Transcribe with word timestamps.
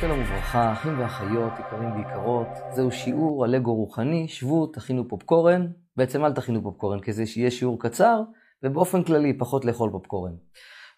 שלום 0.00 0.20
וברכה, 0.20 0.72
אחים 0.72 1.00
ואחיות, 1.00 1.52
יקרים 1.58 1.92
ויקרות, 1.92 2.48
זהו 2.74 2.92
שיעור 2.92 3.44
על 3.44 3.54
אגו 3.54 3.74
רוחני, 3.74 4.28
שבו, 4.28 4.66
תכינו 4.66 5.08
פופקורן, 5.08 5.66
בעצם 5.96 6.24
אל 6.24 6.32
תכינו 6.32 6.62
פופקורן, 6.62 7.00
כדי 7.00 7.26
שיהיה 7.26 7.50
שיעור 7.50 7.80
קצר, 7.80 8.22
ובאופן 8.62 9.02
כללי 9.02 9.38
פחות 9.38 9.64
לאכול 9.64 9.90
פופקורן. 9.90 10.32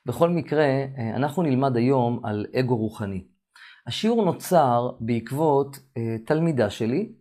בכל 0.07 0.30
מקרה, 0.30 0.64
אה, 0.64 1.16
אנחנו 1.16 1.43
נלמד 1.43 1.77
היום 1.77 2.21
על 2.25 2.46
אגו 2.55 2.77
רוחני. 2.77 3.25
השיעור 3.87 4.25
נוצר 4.25 4.91
בעקבות 5.00 5.79
אה, 5.96 6.16
תלמידה 6.27 6.71
שלי, 6.71 7.12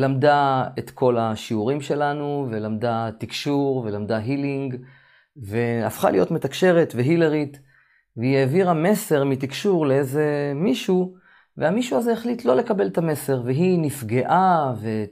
שלמדה 0.00 0.64
את 0.78 0.90
כל 0.90 1.18
השיעורים 1.18 1.80
שלנו, 1.80 2.48
ולמדה 2.50 3.10
תקשור, 3.18 3.76
ולמדה 3.76 4.16
הילינג, 4.16 4.76
והפכה 5.36 6.10
להיות 6.10 6.30
מתקשרת 6.30 6.92
והילרית. 6.96 7.60
והיא 8.16 8.36
העבירה 8.36 8.74
מסר 8.74 9.24
מתקשור 9.24 9.86
לאיזה 9.86 10.52
מישהו, 10.54 11.14
והמישהו 11.56 11.98
הזה 11.98 12.12
החליט 12.12 12.44
לא 12.44 12.56
לקבל 12.56 12.86
את 12.86 12.98
המסר, 12.98 13.42
והיא 13.44 13.78
נפגעה, 13.78 14.74
והיא 14.80 15.06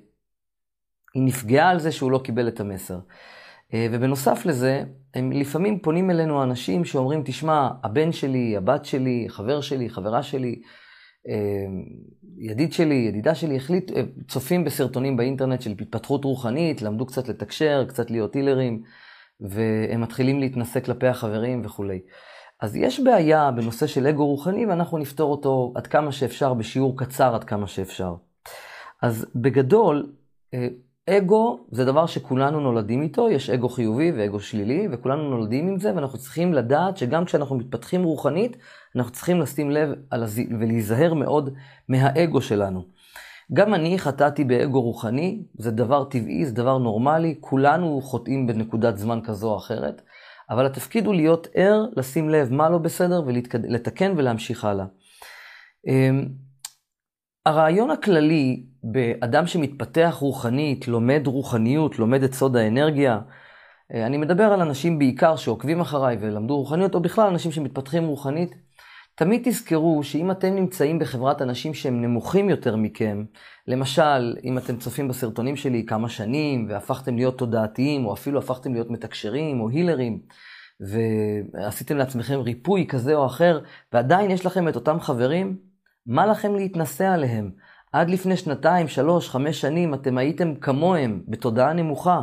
נפגעה 1.17 1.71
על 1.71 1.79
זה 1.79 1.93
שהוא 1.93 2.11
לא 2.11 2.21
קיבל 2.25 2.49
את 2.49 2.61
המסר. 2.61 2.99
אה, 3.75 3.87
ובנוסף 3.93 4.47
לזה, 4.47 4.83
הם 5.15 5.33
לפעמים 5.33 5.79
פונים 5.79 6.11
אלינו 6.11 6.43
אנשים 6.43 6.85
שאומרים, 6.85 7.23
תשמע, 7.25 7.69
הבן 7.85 8.13
שלי, 8.13 8.57
הבת 8.57 8.85
שלי, 8.85 9.27
חבר 9.29 9.61
שלי, 9.61 9.91
חברה 9.91 10.23
שלי, 10.23 10.63
ידיד 12.39 12.73
שלי, 12.73 12.95
ידידה 12.95 13.35
שלי, 13.35 13.57
החליט, 13.57 13.93
אה, 13.93 14.03
צופים 14.29 14.65
בסרטונים 14.65 15.17
באינטרנט 15.17 15.63
של 15.63 15.71
התפתחות 15.71 16.25
רוחנית, 16.25 16.83
למדו 16.83 17.07
קצת 17.07 17.29
לתקשר, 17.29 17.85
קצת 17.89 18.11
להיות 18.11 18.35
הילרים, 18.35 18.83
והם 19.41 20.01
מתחילים 20.01 20.41
להתנסה 20.41 20.81
כלפי 20.81 21.07
החברים 21.07 21.63
וכולי. 21.65 22.01
אז 22.61 22.77
יש 22.77 23.01
בעיה 23.01 23.51
בנושא 23.51 23.87
של 23.87 24.07
אגו 24.07 24.27
רוחני, 24.27 24.67
ואנחנו 24.67 24.99
נפתור 24.99 25.31
אותו 25.31 25.73
עד 25.77 25.87
כמה 25.87 26.13
שאפשר, 26.13 26.55
בשיעור 26.55 26.99
קצר 26.99 27.35
עד 27.35 27.45
כמה 27.45 27.67
שאפשר. 27.67 28.15
אז 29.03 29.27
בגדול, 29.35 30.13
אה, 30.55 30.69
אגו 31.09 31.67
זה 31.71 31.85
דבר 31.85 32.07
שכולנו 32.07 32.61
נולדים 32.61 33.03
איתו, 33.03 33.31
יש 33.31 33.51
אגו 33.51 33.69
חיובי 33.69 34.13
ואגו 34.13 34.41
שלילי, 34.41 34.89
וכולנו 34.93 35.31
נולדים 35.31 35.69
עם 35.69 35.79
זה, 35.79 35.95
ואנחנו 35.95 36.19
צריכים 36.19 36.55
לדעת 36.55 36.97
שגם 36.97 37.25
כשאנחנו 37.25 37.57
מתפתחים 37.57 38.03
רוחנית, 38.03 38.57
אנחנו 38.97 39.13
צריכים 39.13 39.41
לשים 39.41 39.71
לב 39.71 39.89
הז... 40.13 40.41
ולהיזהר 40.61 41.15
מאוד 41.15 41.55
מהאגו 41.89 42.41
שלנו. 42.41 42.85
גם 43.53 43.75
אני 43.75 43.99
חטאתי 43.99 44.45
באגו 44.45 44.81
רוחני, 44.81 45.43
זה 45.59 45.71
דבר 45.71 46.05
טבעי, 46.05 46.47
זה 46.47 46.55
דבר 46.55 46.79
נורמלי, 46.79 47.35
כולנו 47.41 48.01
חוטאים 48.03 48.47
בנקודת 48.47 48.97
זמן 48.97 49.21
כזו 49.25 49.51
או 49.51 49.57
אחרת. 49.57 50.03
אבל 50.51 50.67
התפקיד 50.67 51.07
הוא 51.07 51.15
להיות 51.15 51.47
ער, 51.55 51.87
לשים 51.97 52.29
לב 52.29 52.53
מה 52.53 52.71
לא 52.71 52.79
בסדר 52.79 53.23
ולתקן 53.27 54.15
ולהמשיך 54.17 54.65
הלאה. 54.65 54.85
אמ, 55.87 56.29
הרעיון 57.47 57.91
הכללי 57.91 58.67
באדם 58.83 59.47
שמתפתח 59.47 60.17
רוחנית, 60.21 60.89
לומד 60.89 61.23
רוחניות, 61.27 61.99
לומד 61.99 62.23
את 62.23 62.35
סוד 62.35 62.57
האנרגיה, 62.57 63.21
אה, 63.95 64.07
אני 64.07 64.17
מדבר 64.17 64.45
על 64.45 64.61
אנשים 64.61 64.99
בעיקר 64.99 65.37
שעוקבים 65.37 65.81
אחריי 65.81 66.17
ולמדו 66.21 66.57
רוחניות, 66.57 66.95
או 66.95 67.01
בכלל 67.01 67.27
אנשים 67.29 67.53
שמתפתחים 67.53 68.05
רוחנית, 68.05 68.55
תמיד 69.15 69.43
תזכרו 69.45 70.03
שאם 70.03 70.31
אתם 70.31 70.55
נמצאים 70.55 70.99
בחברת 70.99 71.43
אנשים 71.43 71.75
שהם 71.75 72.03
נמוכים 72.03 72.51
יותר 72.51 72.77
מכם, 72.77 73.25
למשל, 73.67 74.37
אם 74.45 74.59
אתם 74.59 74.77
צופים 74.77 75.09
בסרטונים 75.09 75.57
שלי 75.57 75.87
כמה 75.87 76.09
שנים, 76.09 76.67
והפכתם 76.69 77.17
להיות 77.17 77.39
תודעתיים, 77.39 78.07
או 78.07 78.13
אפילו 78.13 78.39
הפכתם 78.39 78.73
להיות 78.73 78.91
מתקשרים 78.91 79.61
או 79.61 79.69
הילרים, 79.69 80.21
ועשיתם 80.81 81.97
לעצמכם 81.97 82.41
ריפוי 82.41 82.87
כזה 82.89 83.15
או 83.15 83.27
אחר, 83.27 83.61
ועדיין 83.93 84.31
יש 84.31 84.47
לכם 84.47 84.69
את 84.69 84.77
אותם 84.77 85.01
חברים, 85.01 85.59
מה 86.07 86.27
לכם 86.27 86.55
להתנשא 86.55 87.07
עליהם? 87.07 87.51
עד 87.93 88.11
לפני 88.11 88.37
שנתיים, 88.37 88.89
שלוש, 88.89 89.29
חמש 89.29 89.61
שנים 89.61 89.95
אתם 89.95 90.19
הייתם 90.19 90.55
כמוהם, 90.55 91.23
בתודעה 91.29 91.73
נמוכה. 91.73 92.23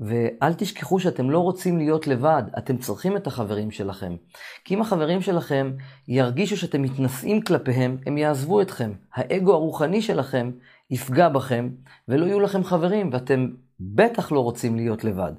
ואל 0.00 0.54
תשכחו 0.54 1.00
שאתם 1.00 1.30
לא 1.30 1.38
רוצים 1.38 1.78
להיות 1.78 2.06
לבד, 2.06 2.42
אתם 2.58 2.76
צריכים 2.76 3.16
את 3.16 3.26
החברים 3.26 3.70
שלכם. 3.70 4.16
כי 4.64 4.74
אם 4.74 4.80
החברים 4.80 5.20
שלכם 5.20 5.72
ירגישו 6.08 6.56
שאתם 6.56 6.82
מתנשאים 6.82 7.42
כלפיהם, 7.42 7.96
הם 8.06 8.18
יעזבו 8.18 8.62
אתכם. 8.62 8.92
האגו 9.14 9.52
הרוחני 9.52 10.02
שלכם 10.02 10.50
יפגע 10.90 11.28
בכם, 11.28 11.70
ולא 12.08 12.26
יהיו 12.26 12.40
לכם 12.40 12.64
חברים, 12.64 13.10
ואתם 13.12 13.48
בטח 13.80 14.32
לא 14.32 14.40
רוצים 14.40 14.76
להיות 14.76 15.04
לבד. 15.04 15.32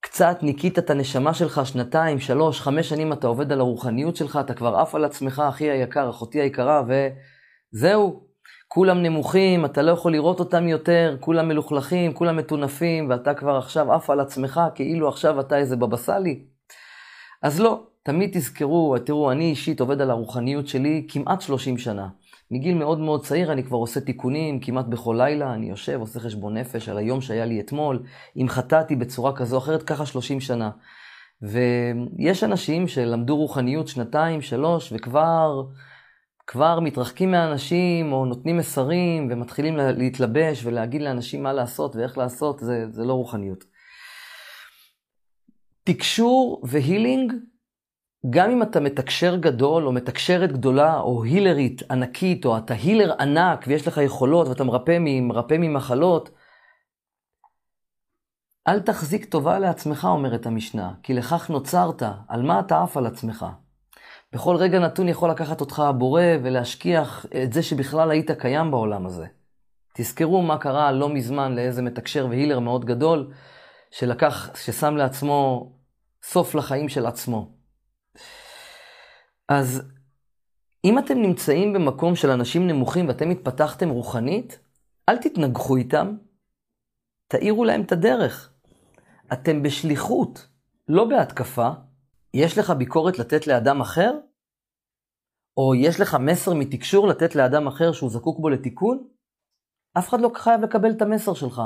קצת 0.00 0.38
ניקית 0.42 0.78
את 0.78 0.90
הנשמה 0.90 1.34
שלך, 1.34 1.60
שנתיים, 1.64 2.20
שלוש, 2.20 2.60
חמש 2.60 2.88
שנים 2.88 3.12
אתה 3.12 3.26
עובד 3.26 3.52
על 3.52 3.60
הרוחניות 3.60 4.16
שלך, 4.16 4.38
אתה 4.40 4.54
כבר 4.54 4.76
עף 4.76 4.94
על 4.94 5.04
עצמך, 5.04 5.42
אחי 5.48 5.70
היקר, 5.70 6.10
אחותי 6.10 6.40
היקרה, 6.40 6.82
וזהו, 7.72 8.26
כולם 8.68 9.02
נמוכים, 9.02 9.64
אתה 9.64 9.82
לא 9.82 9.90
יכול 9.92 10.12
לראות 10.12 10.40
אותם 10.40 10.68
יותר, 10.68 11.16
כולם 11.20 11.48
מלוכלכים, 11.48 12.12
כולם 12.12 12.36
מטונפים, 12.36 13.10
ואתה 13.10 13.34
כבר 13.34 13.56
עכשיו 13.56 13.92
עף 13.92 14.10
על 14.10 14.20
עצמך, 14.20 14.60
כאילו 14.74 15.08
עכשיו 15.08 15.40
אתה 15.40 15.58
איזה 15.58 15.76
בבא 15.76 15.96
סאלי. 15.96 16.44
אז 17.42 17.60
לא, 17.60 17.82
תמיד 18.02 18.30
תזכרו, 18.32 18.96
תראו, 18.98 19.32
אני 19.32 19.44
אישית 19.44 19.80
עובד 19.80 20.00
על 20.00 20.10
הרוחניות 20.10 20.68
שלי 20.68 21.06
כמעט 21.08 21.40
30 21.40 21.78
שנה. 21.78 22.08
מגיל 22.50 22.74
מאוד 22.74 22.98
מאוד 22.98 23.24
צעיר 23.24 23.52
אני 23.52 23.64
כבר 23.64 23.78
עושה 23.78 24.00
תיקונים, 24.00 24.60
כמעט 24.60 24.86
בכל 24.86 25.14
לילה 25.18 25.54
אני 25.54 25.70
יושב, 25.70 26.00
עושה 26.00 26.20
חשבון 26.20 26.56
נפש 26.56 26.88
על 26.88 26.98
היום 26.98 27.20
שהיה 27.20 27.44
לי 27.44 27.60
אתמול, 27.60 28.02
אם 28.36 28.46
חטאתי 28.48 28.96
בצורה 28.96 29.32
כזו 29.32 29.56
או 29.56 29.60
אחרת, 29.60 29.82
ככה 29.82 30.06
30 30.06 30.40
שנה. 30.40 30.70
ויש 31.42 32.44
אנשים 32.44 32.88
שלמדו 32.88 33.36
רוחניות 33.36 33.88
שנתיים, 33.88 34.40
שלוש, 34.40 34.92
וכבר 34.92 35.62
כבר 36.46 36.80
מתרחקים 36.80 37.30
מהאנשים, 37.30 38.12
או 38.12 38.24
נותנים 38.24 38.56
מסרים, 38.56 39.28
ומתחילים 39.30 39.76
להתלבש 39.76 40.64
ולהגיד 40.64 41.02
לאנשים 41.02 41.42
מה 41.42 41.52
לעשות 41.52 41.96
ואיך 41.96 42.18
לעשות, 42.18 42.58
זה, 42.58 42.86
זה 42.90 43.04
לא 43.04 43.12
רוחניות. 43.12 43.64
תקשור 45.84 46.62
והילינג, 46.64 47.32
גם 48.30 48.50
אם 48.50 48.62
אתה 48.62 48.80
מתקשר 48.80 49.36
גדול, 49.36 49.86
או 49.86 49.92
מתקשרת 49.92 50.52
גדולה, 50.52 51.00
או 51.00 51.24
הילרית 51.24 51.82
ענקית, 51.90 52.44
או 52.44 52.58
אתה 52.58 52.74
הילר 52.74 53.12
ענק 53.20 53.64
ויש 53.68 53.88
לך 53.88 53.96
יכולות 53.96 54.48
ואתה 54.48 54.64
מרפא, 54.64 54.98
מרפא 54.98 55.54
ממחלות, 55.58 56.30
אל 58.68 58.80
תחזיק 58.80 59.24
טובה 59.24 59.58
לעצמך, 59.58 60.04
אומרת 60.10 60.46
המשנה, 60.46 60.94
כי 61.02 61.14
לכך 61.14 61.50
נוצרת, 61.50 62.02
על 62.28 62.42
מה 62.42 62.60
אתה 62.60 62.82
עף 62.82 62.96
על 62.96 63.06
עצמך. 63.06 63.46
בכל 64.34 64.56
רגע 64.56 64.78
נתון 64.78 65.08
יכול 65.08 65.30
לקחת 65.30 65.60
אותך 65.60 65.78
הבורא 65.78 66.22
ולהשכיח 66.42 67.26
את 67.44 67.52
זה 67.52 67.62
שבכלל 67.62 68.10
היית 68.10 68.30
קיים 68.30 68.70
בעולם 68.70 69.06
הזה. 69.06 69.26
תזכרו 69.94 70.42
מה 70.42 70.58
קרה 70.58 70.92
לא 70.92 71.08
מזמן 71.08 71.54
לאיזה 71.54 71.82
מתקשר 71.82 72.26
והילר 72.30 72.58
מאוד 72.58 72.84
גדול, 72.84 73.32
שלקח, 73.90 74.56
ששם 74.56 74.96
לעצמו 74.96 75.72
סוף 76.22 76.54
לחיים 76.54 76.88
של 76.88 77.06
עצמו. 77.06 77.52
אז 79.48 79.82
אם 80.84 80.98
אתם 80.98 81.18
נמצאים 81.22 81.72
במקום 81.72 82.16
של 82.16 82.30
אנשים 82.30 82.66
נמוכים 82.66 83.08
ואתם 83.08 83.30
התפתחתם 83.30 83.88
רוחנית, 83.88 84.58
אל 85.08 85.16
תתנגחו 85.16 85.76
איתם, 85.76 86.16
תאירו 87.28 87.64
להם 87.64 87.82
את 87.82 87.92
הדרך. 87.92 88.52
אתם 89.32 89.62
בשליחות, 89.62 90.48
לא 90.88 91.04
בהתקפה, 91.04 91.70
יש 92.34 92.58
לך 92.58 92.70
ביקורת 92.70 93.18
לתת 93.18 93.46
לאדם 93.46 93.80
אחר? 93.80 94.12
או 95.56 95.74
יש 95.74 96.00
לך 96.00 96.14
מסר 96.20 96.54
מתקשור 96.54 97.08
לתת 97.08 97.34
לאדם 97.34 97.66
אחר 97.66 97.92
שהוא 97.92 98.10
זקוק 98.10 98.40
בו 98.40 98.48
לתיקון? 98.48 99.08
אף 99.98 100.08
אחד 100.08 100.20
לא 100.20 100.30
חייב 100.34 100.60
לקבל 100.60 100.90
את 100.90 101.02
המסר 101.02 101.34
שלך. 101.34 101.62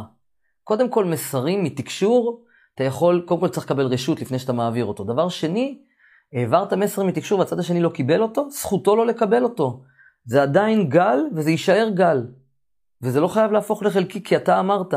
קודם 0.64 0.90
כל, 0.90 1.04
מסרים 1.04 1.64
מתקשור, 1.64 2.44
אתה 2.74 2.84
יכול, 2.84 3.24
קודם 3.28 3.40
כל 3.40 3.48
צריך 3.48 3.66
לקבל 3.66 3.86
רשות 3.86 4.20
לפני 4.20 4.38
שאתה 4.38 4.52
מעביר 4.52 4.84
אותו. 4.84 5.04
דבר 5.04 5.28
שני, 5.28 5.82
העברת 6.32 6.72
מסר 6.72 7.02
מתקשור 7.02 7.38
והצד 7.38 7.58
השני 7.58 7.80
לא 7.80 7.90
קיבל 7.94 8.22
אותו, 8.22 8.50
זכותו 8.50 8.96
לא 8.96 9.06
לקבל 9.06 9.44
אותו. 9.44 9.84
זה 10.24 10.42
עדיין 10.42 10.88
גל 10.88 11.18
וזה 11.36 11.50
יישאר 11.50 11.88
גל. 11.94 12.26
וזה 13.02 13.20
לא 13.20 13.28
חייב 13.28 13.52
להפוך 13.52 13.82
לחלקי 13.82 14.22
כי 14.22 14.36
אתה 14.36 14.60
אמרת. 14.60 14.94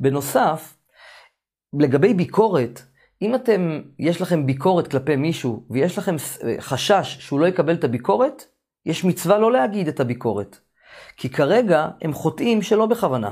בנוסף, 0.00 0.76
לגבי 1.80 2.14
ביקורת, 2.14 2.82
אם 3.22 3.34
אתם, 3.34 3.80
יש 3.98 4.20
לכם 4.20 4.46
ביקורת 4.46 4.88
כלפי 4.88 5.16
מישהו, 5.16 5.66
ויש 5.70 5.98
לכם 5.98 6.16
אה, 6.44 6.54
חשש 6.60 7.16
שהוא 7.20 7.40
לא 7.40 7.46
יקבל 7.46 7.74
את 7.74 7.84
הביקורת, 7.84 8.44
יש 8.86 9.04
מצווה 9.04 9.38
לא 9.38 9.52
להגיד 9.52 9.88
את 9.88 10.00
הביקורת. 10.00 10.58
כי 11.16 11.28
כרגע 11.28 11.88
הם 12.02 12.12
חוטאים 12.12 12.62
שלא 12.62 12.86
בכוונה. 12.86 13.30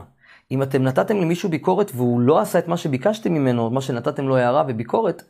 אם 0.51 0.63
אתם 0.63 0.83
נתתם 0.83 1.17
למישהו 1.17 1.49
ביקורת 1.49 1.91
והוא 1.95 2.21
לא 2.21 2.41
עשה 2.41 2.59
את 2.59 2.69
מה 2.69 2.77
שביקשתם 2.77 3.35
ממנו, 3.35 3.71
מה 3.71 3.81
שנתתם 3.81 4.29
לו 4.29 4.37
הערה 4.37 4.65
וביקורת, 4.69 5.23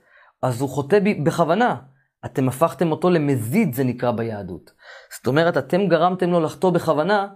אז 0.43 0.61
הוא 0.61 0.69
חוטא 0.69 0.99
בכוונה. 1.23 1.77
אתם 2.25 2.49
הפכתם 2.49 2.91
אותו 2.91 3.11
למזיד, 3.11 3.75
זה 3.75 3.85
נקרא 3.85 4.11
ביהדות. 4.11 4.73
זאת 5.17 5.27
אומרת, 5.27 5.57
אתם 5.57 5.89
גרמתם 5.89 6.31
לו 6.31 6.41
לחטוא 6.41 6.71
בכוונה, 6.71 7.27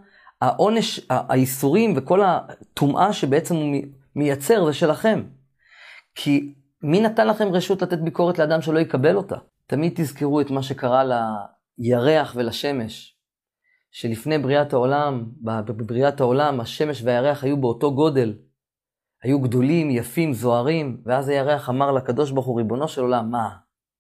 העונש, 0.41 1.01
האיסורים 1.11 1.95
וכל 1.97 2.21
הטומאה 2.25 3.13
שבעצם 3.13 3.55
הוא 3.55 3.77
מייצר 4.17 4.65
זה 4.65 4.73
שלכם. 4.73 5.23
כי 6.15 6.55
מי 6.83 7.01
נתן 7.01 7.27
לכם 7.27 7.49
רשות 7.53 7.83
לתת 7.83 7.99
ביקורת 7.99 8.39
לאדם 8.39 8.63
שלא 8.63 8.79
יקבל 8.79 9.17
אותה? 9.17 9.37
תמיד 9.67 9.93
תזכרו 9.97 10.41
את 10.41 10.51
מה 10.51 10.63
שקרה 10.63 11.03
לירח 11.79 12.33
ולשמש, 12.37 13.17
שלפני 13.91 14.39
בריאת 14.39 14.73
העולם, 14.73 15.25
בבריאת 15.43 16.21
העולם, 16.21 16.61
השמש 16.61 17.03
והירח 17.05 17.45
היו 17.45 17.61
באותו 17.61 17.95
גודל. 17.95 18.35
היו 19.23 19.41
גדולים, 19.41 19.91
יפים, 19.91 20.33
זוהרים, 20.33 21.03
ואז 21.07 21.29
הירח 21.29 21.69
אמר 21.69 21.93
לקדוש 21.93 22.31
ברוך 22.31 22.47
הוא, 22.47 22.59
ריבונו 22.59 22.89
של 22.89 23.01
עולם, 23.01 23.31
מה? 23.31 23.49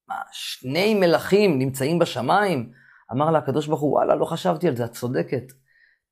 מה, 0.09 0.15
שני 0.33 0.95
מלכים 0.95 1.59
נמצאים 1.59 1.99
בשמיים? 1.99 2.73
אמר 3.13 3.31
לה 3.31 3.39
הקדוש 3.39 3.67
ברוך 3.67 3.81
הוא, 3.81 3.93
וואלה, 3.93 4.15
לא 4.15 4.25
חשבתי 4.25 4.69
על 4.69 4.77
זה, 4.77 4.85
את 4.85 4.93
צודקת. 4.93 5.43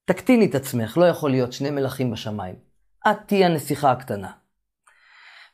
תקטיני 0.05 0.47
את 0.47 0.55
עצמך, 0.55 0.99
לא 0.99 1.05
יכול 1.05 1.31
להיות 1.31 1.53
שני 1.53 1.71
מלכים 1.71 2.11
בשמיים. 2.11 2.55
את 3.11 3.17
תהיי 3.27 3.45
הנסיכה 3.45 3.91
הקטנה. 3.91 4.31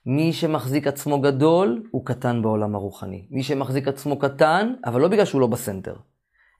מי 0.06 0.33
שמחזיק 0.33 0.87
עצמו 0.87 1.21
גדול, 1.21 1.83
הוא 1.91 2.06
קטן 2.06 2.43
בעולם 2.43 2.75
הרוחני. 2.75 3.27
מי 3.31 3.43
שמחזיק 3.43 3.89
עצמו 3.89 4.19
קטן, 4.19 4.75
אבל 4.85 5.01
לא 5.01 5.09
בגלל 5.09 5.25
שהוא 5.25 5.41
לא 5.41 5.47
בסנטר, 5.47 5.97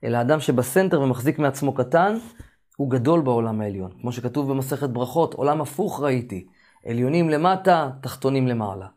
אלא 0.03 0.21
אדם 0.21 0.39
שבסנטר 0.39 1.01
ומחזיק 1.01 1.39
מעצמו 1.39 1.73
קטן, 1.73 2.17
הוא 2.77 2.91
גדול 2.91 3.21
בעולם 3.21 3.61
העליון. 3.61 3.91
כמו 4.01 4.11
שכתוב 4.11 4.51
במסכת 4.51 4.89
ברכות, 4.89 5.33
עולם 5.33 5.61
הפוך 5.61 6.01
ראיתי, 6.01 6.47
עליונים 6.85 7.29
למטה, 7.29 7.89
תחתונים 8.01 8.47
למעלה. 8.47 8.87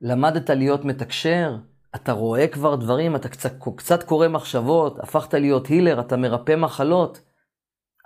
למדת 0.00 0.50
להיות 0.50 0.84
מתקשר, 0.84 1.56
אתה 1.94 2.12
רואה 2.12 2.48
כבר 2.48 2.76
דברים, 2.76 3.16
אתה 3.16 3.28
קצת, 3.28 3.52
קצת 3.76 4.02
קורא 4.02 4.28
מחשבות, 4.28 4.98
הפכת 4.98 5.34
להיות 5.34 5.66
הילר, 5.66 6.00
אתה 6.00 6.16
מרפא 6.16 6.56
מחלות. 6.56 7.20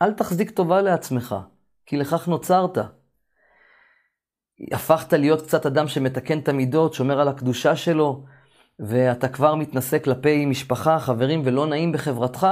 אל 0.02 0.12
תחזיק 0.12 0.50
טובה 0.50 0.82
לעצמך, 0.82 1.36
כי 1.86 1.96
לכך 1.96 2.28
נוצרת. 2.28 2.78
הפכת 4.72 5.12
להיות 5.12 5.42
קצת 5.42 5.66
אדם 5.66 5.88
שמתקן 5.88 6.38
את 6.38 6.48
המידות, 6.48 6.94
שומר 6.94 7.20
על 7.20 7.28
הקדושה 7.28 7.76
שלו, 7.76 8.24
ואתה 8.78 9.28
כבר 9.28 9.54
מתנשא 9.54 9.98
כלפי 9.98 10.46
משפחה, 10.46 10.98
חברים, 11.00 11.42
ולא 11.44 11.66
נעים 11.66 11.92
בחברתך, 11.92 12.46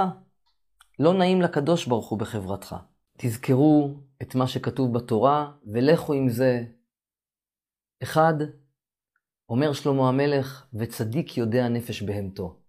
לא 0.98 1.14
נעים 1.14 1.42
לקדוש 1.42 1.86
ברוך 1.86 2.08
הוא 2.08 2.18
בחברתך. 2.18 2.76
תזכרו 3.18 3.94
את 4.22 4.34
מה 4.34 4.46
שכתוב 4.46 4.94
בתורה, 4.94 5.52
ולכו 5.72 6.12
עם 6.12 6.28
זה. 6.28 6.64
אחד, 8.02 8.34
אומר 9.48 9.72
שלמה 9.72 10.08
המלך, 10.08 10.66
וצדיק 10.74 11.36
יודע 11.36 11.68
נפש 11.68 12.02
בהמתו. 12.02 12.60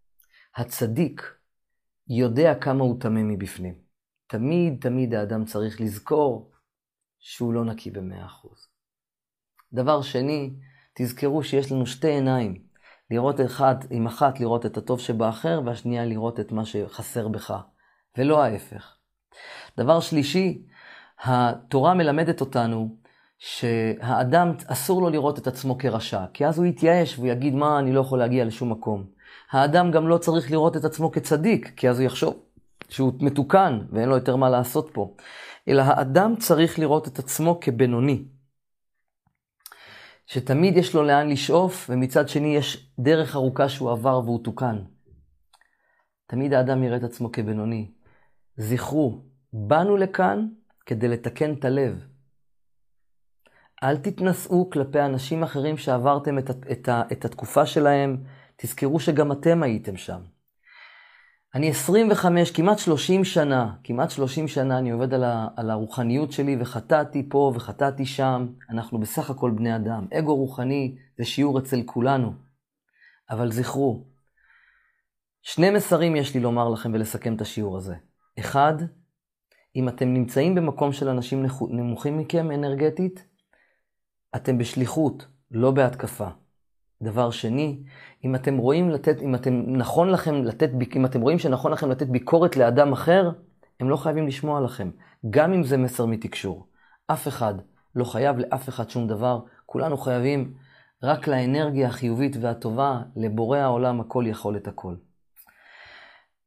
הצדיק 0.55 1.35
יודע 2.07 2.55
כמה 2.55 2.83
הוא 2.83 3.01
טמא 3.01 3.21
מבפנים. 3.23 3.75
תמיד 4.27 4.77
תמיד 4.81 5.13
האדם 5.13 5.45
צריך 5.45 5.81
לזכור 5.81 6.51
שהוא 7.19 7.53
לא 7.53 7.65
נקי 7.65 7.91
במאה 7.91 8.25
אחוז. 8.25 8.70
דבר 9.73 10.01
שני, 10.01 10.53
תזכרו 10.93 11.43
שיש 11.43 11.71
לנו 11.71 11.85
שתי 11.85 12.07
עיניים. 12.07 12.55
לראות 13.11 13.41
אחד, 13.41 13.75
עם 13.89 14.07
אחת 14.07 14.39
לראות 14.39 14.65
את 14.65 14.77
הטוב 14.77 14.99
שבאחר, 14.99 15.61
והשנייה 15.65 16.05
לראות 16.05 16.39
את 16.39 16.51
מה 16.51 16.65
שחסר 16.65 17.27
בך, 17.27 17.53
ולא 18.17 18.43
ההפך. 18.43 18.95
דבר 19.77 19.99
שלישי, 19.99 20.61
התורה 21.23 21.93
מלמדת 21.93 22.41
אותנו 22.41 22.95
שהאדם, 23.37 24.51
אסור 24.67 25.01
לו 25.01 25.09
לראות 25.09 25.39
את 25.39 25.47
עצמו 25.47 25.77
כרשע, 25.77 26.25
כי 26.33 26.45
אז 26.45 26.57
הוא 26.57 26.65
יתייאש 26.65 27.17
והוא 27.17 27.27
יגיד, 27.27 27.55
מה, 27.55 27.79
אני 27.79 27.93
לא 27.93 27.99
יכול 28.01 28.19
להגיע 28.19 28.45
לשום 28.45 28.71
מקום. 28.71 29.05
האדם 29.51 29.91
גם 29.91 30.07
לא 30.07 30.17
צריך 30.17 30.51
לראות 30.51 30.77
את 30.77 30.85
עצמו 30.85 31.11
כצדיק, 31.11 31.73
כי 31.75 31.89
אז 31.89 31.99
הוא 31.99 32.05
יחשוב 32.05 32.39
שהוא 32.89 33.13
מתוקן 33.19 33.79
ואין 33.91 34.09
לו 34.09 34.15
יותר 34.15 34.35
מה 34.35 34.49
לעשות 34.49 34.89
פה. 34.93 35.15
אלא 35.67 35.81
האדם 35.81 36.35
צריך 36.35 36.79
לראות 36.79 37.07
את 37.07 37.19
עצמו 37.19 37.59
כבינוני. 37.61 38.23
שתמיד 40.33 40.77
יש 40.77 40.95
לו 40.95 41.03
לאן 41.03 41.29
לשאוף, 41.29 41.89
ומצד 41.89 42.29
שני 42.29 42.55
יש 42.55 42.91
דרך 42.99 43.35
ארוכה 43.35 43.69
שהוא 43.69 43.91
עבר 43.91 44.21
והוא 44.25 44.43
תוקן. 44.43 44.83
תמיד 46.27 46.53
האדם 46.53 46.83
יראה 46.83 46.97
את 46.97 47.03
עצמו 47.03 47.31
כבינוני. 47.31 47.91
זכרו, 48.57 49.21
באנו 49.53 49.97
לכאן 49.97 50.47
כדי 50.85 51.07
לתקן 51.07 51.53
את 51.53 51.65
הלב. 51.65 52.05
אל 53.83 53.97
תתנשאו 53.97 54.69
כלפי 54.69 55.01
אנשים 55.01 55.43
אחרים 55.43 55.77
שעברתם 55.77 56.39
את, 56.39 56.49
את, 56.49 56.89
את 57.11 57.25
התקופה 57.25 57.65
שלהם, 57.65 58.23
תזכרו 58.55 58.99
שגם 58.99 59.31
אתם 59.31 59.63
הייתם 59.63 59.97
שם. 59.97 60.21
אני 61.55 61.69
25, 61.69 62.51
כמעט 62.51 62.79
30 62.79 63.23
שנה, 63.23 63.75
כמעט 63.83 64.09
30 64.09 64.47
שנה 64.47 64.79
אני 64.79 64.91
עובד 64.91 65.13
על, 65.13 65.23
ה, 65.23 65.47
על 65.55 65.69
הרוחניות 65.69 66.31
שלי 66.31 66.57
וחטאתי 66.59 67.29
פה 67.29 67.51
וחטאתי 67.55 68.05
שם. 68.05 68.47
אנחנו 68.69 68.99
בסך 68.99 69.29
הכל 69.29 69.51
בני 69.51 69.75
אדם. 69.75 70.07
אגו 70.13 70.35
רוחני 70.35 70.97
זה 71.17 71.25
שיעור 71.25 71.59
אצל 71.59 71.81
כולנו. 71.85 72.33
אבל 73.29 73.51
זכרו, 73.51 74.05
שני 75.41 75.69
מסרים 75.69 76.15
יש 76.15 76.33
לי 76.33 76.39
לומר 76.39 76.69
לכם 76.69 76.93
ולסכם 76.93 77.35
את 77.35 77.41
השיעור 77.41 77.77
הזה. 77.77 77.95
אחד, 78.39 78.73
אם 79.75 79.89
אתם 79.89 80.13
נמצאים 80.13 80.55
במקום 80.55 80.93
של 80.93 81.09
אנשים 81.09 81.45
נמוכים 81.69 82.17
מכם 82.17 82.51
אנרגטית, 82.51 83.25
אתם 84.35 84.57
בשליחות, 84.57 85.27
לא 85.51 85.71
בהתקפה. 85.71 86.27
דבר 87.01 87.31
שני, 87.31 87.83
אם 88.25 88.35
אתם 88.35 88.57
רואים 88.57 88.89
לתת, 88.89 89.21
אם 89.21 89.35
אתם 89.35 89.63
נכון 89.67 90.09
לכם 90.09 90.43
לתת, 90.43 90.69
אם 90.95 91.05
אתם 91.05 91.21
רואים 91.21 91.39
שנכון 91.39 91.71
לכם 91.71 91.89
לתת 91.89 92.07
ביקורת 92.07 92.57
לאדם 92.57 92.93
אחר, 92.93 93.31
הם 93.79 93.89
לא 93.89 93.97
חייבים 93.97 94.27
לשמוע 94.27 94.61
לכם, 94.61 94.91
גם 95.29 95.53
אם 95.53 95.63
זה 95.63 95.77
מסר 95.77 96.05
מתקשור. 96.05 96.67
אף 97.07 97.27
אחד 97.27 97.53
לא 97.95 98.03
חייב 98.03 98.39
לאף 98.39 98.69
אחד 98.69 98.89
שום 98.89 99.07
דבר, 99.07 99.39
כולנו 99.65 99.97
חייבים 99.97 100.53
רק 101.03 101.27
לאנרגיה 101.27 101.87
החיובית 101.87 102.35
והטובה, 102.41 103.01
לבורא 103.15 103.57
העולם 103.57 103.99
הכל 103.99 104.23
יכול 104.27 104.57
את 104.57 104.67
הכל. 104.67 104.95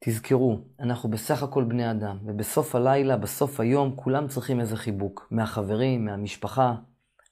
תזכרו, 0.05 0.59
אנחנו 0.81 1.11
בסך 1.11 1.43
הכל 1.43 1.65
בני 1.65 1.91
אדם, 1.91 2.19
ובסוף 2.25 2.75
הלילה, 2.75 3.17
בסוף 3.17 3.61
היום, 3.61 3.93
כולם 3.97 4.29
צריכים 4.29 4.61
איזה 4.61 4.77
חיבוק. 4.77 5.29
מהחברים, 5.31 6.05
מהמשפחה. 6.05 6.75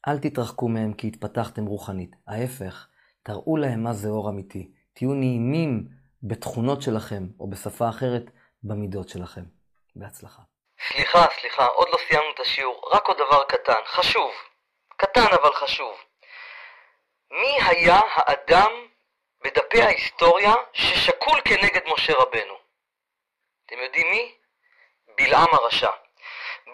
אל 0.09 0.19
תתרחקו 0.19 0.69
מהם 0.69 0.93
כי 0.93 1.07
התפתחתם 1.07 1.67
רוחנית. 1.67 2.17
ההפך, 2.27 2.89
תראו 3.23 3.57
להם 3.57 3.83
מה 3.83 3.93
זה 3.93 4.09
אור 4.09 4.31
אמיתי. 4.31 4.71
תהיו 4.93 5.15
נעימים 5.15 5.89
בתכונות 6.23 6.83
שלכם, 6.83 7.23
או 7.41 7.51
בשפה 7.51 7.89
אחרת, 7.89 8.23
במידות 8.63 9.09
שלכם. 9.09 9.43
בהצלחה. 9.97 10.43
סליחה, 10.89 11.27
סליחה, 11.41 11.67
עוד 11.67 11.89
לא 11.93 11.99
סיימנו 12.09 12.31
את 12.35 12.41
השיעור. 12.41 12.91
רק 12.93 13.07
עוד 13.07 13.17
דבר 13.17 13.45
קטן, 13.45 13.81
חשוב. 13.87 14.31
קטן 14.97 15.27
אבל 15.43 15.53
חשוב. 15.53 15.97
מי 17.31 17.59
היה 17.67 18.01
האדם 18.15 18.71
בדפי 19.45 19.83
ההיסטוריה 19.83 20.55
ששקול 20.73 21.41
כנגד 21.45 21.81
משה 21.93 22.13
רבנו? 22.13 22.55
אתם 23.67 23.77
יודעים 23.85 24.11
מי? 24.11 24.35
בלעם 25.17 25.49
הרשע. 25.53 25.91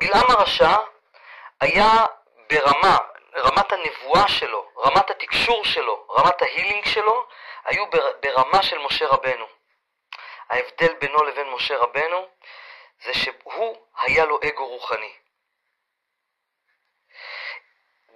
בלעם 0.00 0.30
הרשע 0.30 0.76
היה 1.60 2.06
ברמה, 2.50 2.96
רמת 3.36 3.72
הנבואה 3.72 4.28
שלו, 4.28 4.67
רמת 4.78 5.10
התקשור 5.10 5.64
שלו, 5.64 6.06
רמת 6.10 6.42
ההילינג 6.42 6.84
שלו, 6.84 7.26
היו 7.64 7.84
ברמה 8.22 8.62
של 8.62 8.78
משה 8.78 9.06
רבנו. 9.06 9.46
ההבדל 10.50 10.94
בינו 10.94 11.22
לבין 11.24 11.50
משה 11.50 11.76
רבנו 11.76 12.28
זה 13.04 13.14
שהוא 13.14 13.76
היה 14.00 14.24
לו 14.24 14.38
אגו 14.48 14.66
רוחני. 14.66 15.12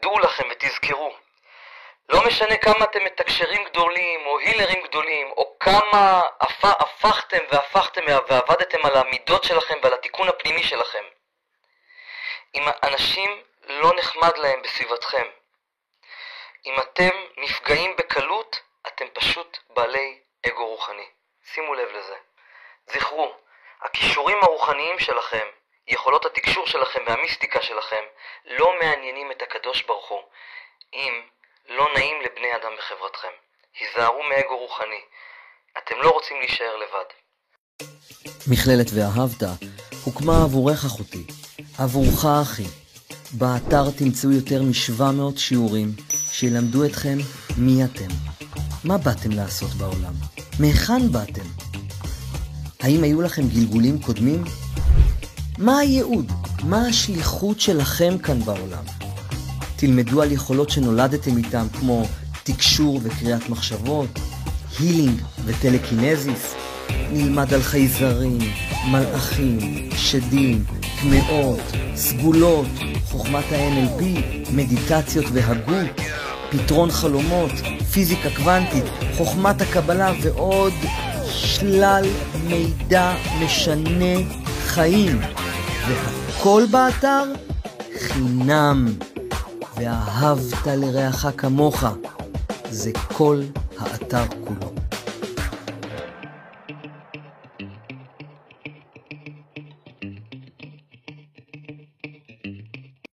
דעו 0.01 0.19
לכם 0.19 0.49
ותזכרו, 0.51 1.17
לא 2.09 2.27
משנה 2.27 2.57
כמה 2.57 2.85
אתם 2.85 3.05
מתקשרים 3.05 3.65
גדולים 3.65 4.27
או 4.27 4.39
הילרים 4.39 4.83
גדולים, 4.83 5.31
או 5.31 5.57
כמה 5.61 6.21
הפ... 6.41 6.65
הפכתם 6.65 7.45
והפכתם 7.51 8.01
ועבדתם 8.29 8.87
על 8.87 8.97
המידות 8.97 9.45
שלכם 9.45 9.75
ועל 9.83 9.95
התיקון 9.95 10.29
הפנימי 10.29 10.63
שלכם. 10.63 11.05
אם 12.55 12.63
אנשים 12.83 13.43
לא 13.67 13.93
נחמד 13.97 14.39
להם 14.39 14.63
בסביבתכם. 14.63 15.27
אם 16.67 16.75
אתם 16.81 17.11
נפגעים 17.37 17.97
בקלות, 17.99 18.61
אתם 18.87 19.05
פשוט 19.15 19.59
בעלי 19.71 20.19
אגו 20.47 20.67
רוחני. 20.67 21.07
שימו 21.55 21.75
לב 21.75 21.89
לזה. 21.89 22.17
זכרו, 22.87 23.35
הכישורים 23.83 24.39
הרוחניים 24.43 24.99
שלכם, 24.99 25.47
יכולות 25.89 26.27
התקשור 26.27 26.67
שלכם 26.67 27.01
והמיסטיקה 27.07 27.63
שלכם, 27.63 28.05
לא 28.45 28.73
מעניינים 28.81 29.33
את 29.33 29.43
הקדוש 29.43 29.83
ברוך 29.83 30.09
הוא, 30.09 30.23
אם 30.93 31.23
לא 31.69 31.89
נעים 31.95 32.17
לבני 32.21 32.57
אדם 32.57 32.73
בחברתכם. 32.79 33.33
היזהרו 33.81 34.23
מאגו 34.23 34.59
רוחני. 34.59 35.01
אתם 35.79 35.95
לא 35.99 36.11
רוצים 36.11 36.37
להישאר 36.41 36.77
לבד. 36.77 37.09
מכללת 38.51 38.87
ואהבת 38.95 39.43
הוקמה 40.05 40.43
עבורך 40.45 40.85
אחותי, 40.85 41.25
עבורך 41.79 42.25
אחי. 42.43 42.83
באתר 43.33 43.91
תמצאו 43.99 44.31
יותר 44.33 44.63
מ-700 44.63 45.39
שיעורים 45.39 45.89
שילמדו 46.43 46.85
אתכם 46.85 47.19
מי 47.57 47.85
אתם. 47.85 48.09
מה 48.85 48.99
באתם 48.99 49.31
לעשות 49.31 49.75
בעולם? 49.75 50.13
מהיכן 50.59 51.13
באתם? 51.13 51.45
האם 52.81 53.03
היו 53.03 53.23
לכם 53.23 53.49
גלגולים 53.49 53.99
קודמים? 53.99 54.45
מה 55.59 55.79
הייעוד? 55.79 56.33
מה 56.63 56.87
השליחות 56.87 57.61
שלכם 57.61 58.19
כאן 58.19 58.41
בעולם? 58.45 58.85
תלמדו 59.77 60.23
על 60.23 60.33
יכולות 60.33 60.71
שנולדתם 60.71 61.37
איתם, 61.37 61.67
כמו 61.73 62.07
תקשור 62.43 63.01
וקריאת 63.03 63.49
מחשבות, 63.49 64.19
הילינג 64.79 65.21
וטלקינזיס. 65.45 66.55
נלמד 67.13 67.55
על 67.55 67.63
חייזרים, 67.63 68.39
מלאכים, 68.91 69.59
שדים, 69.97 70.65
טמאות, 71.01 71.61
סגולות, 71.95 72.69
חוכמת 73.05 73.45
ה-NLP, 73.53 74.03
מדיטציות 74.53 75.27
והגות, 75.33 76.13
פתרון 76.53 76.91
חלומות, 76.91 77.51
פיזיקה 77.93 78.29
קוונטית, 78.37 78.85
חוכמת 79.17 79.61
הקבלה 79.61 80.13
ועוד 80.23 80.73
שלל 81.27 82.05
מידע 82.47 83.15
משנה 83.45 84.17
חיים. 84.67 85.21
והכל 85.89 86.63
באתר 86.71 87.25
חינם. 87.99 88.95
ואהבת 89.77 90.67
לרעך 90.67 91.27
כמוך. 91.37 91.85
זה 92.71 92.91
כל 93.13 93.41
האתר 93.79 94.25
כולו. 94.45 94.62